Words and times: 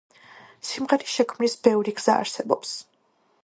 სიმღერის 0.69 1.11
შექმნის 1.19 1.57
ბევრი 1.69 1.95
გზა 2.01 2.19
არსებობს. 2.25 2.73